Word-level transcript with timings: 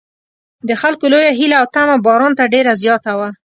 د 0.67 0.71
خلکو 0.81 1.05
لویه 1.11 1.31
هیله 1.39 1.55
او 1.61 1.65
تمه 1.75 1.97
باران 2.05 2.33
ته 2.39 2.43
ډېره 2.53 2.73
زیاته 2.83 3.11
وه. 3.19 3.29